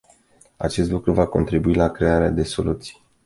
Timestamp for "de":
2.29-2.43